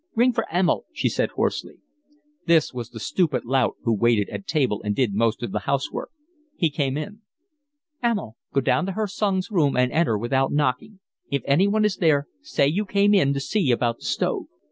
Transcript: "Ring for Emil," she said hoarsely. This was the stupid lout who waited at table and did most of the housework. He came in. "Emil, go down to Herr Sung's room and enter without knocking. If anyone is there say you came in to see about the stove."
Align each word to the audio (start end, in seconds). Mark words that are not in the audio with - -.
"Ring 0.15 0.33
for 0.33 0.47
Emil," 0.51 0.85
she 0.91 1.09
said 1.09 1.29
hoarsely. 1.35 1.75
This 2.47 2.73
was 2.73 2.89
the 2.89 2.99
stupid 2.99 3.45
lout 3.45 3.75
who 3.83 3.93
waited 3.93 4.29
at 4.29 4.47
table 4.47 4.81
and 4.81 4.95
did 4.95 5.13
most 5.13 5.43
of 5.43 5.51
the 5.51 5.59
housework. 5.69 6.09
He 6.57 6.71
came 6.71 6.97
in. 6.97 7.21
"Emil, 8.03 8.35
go 8.51 8.61
down 8.61 8.87
to 8.87 8.93
Herr 8.93 9.05
Sung's 9.05 9.51
room 9.51 9.77
and 9.77 9.91
enter 9.91 10.17
without 10.17 10.51
knocking. 10.51 11.01
If 11.29 11.43
anyone 11.45 11.85
is 11.85 11.97
there 11.97 12.25
say 12.41 12.65
you 12.67 12.83
came 12.83 13.13
in 13.13 13.31
to 13.35 13.39
see 13.39 13.69
about 13.69 13.97
the 13.99 14.05
stove." 14.05 14.47